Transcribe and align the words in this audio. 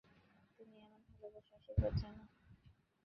তুমি 0.59 0.77
আমার 0.85 1.01
ভালবাসা 1.09 1.51
ও 1.51 1.57
আশীর্বাদ 1.59 1.93
জেনো। 2.01 2.23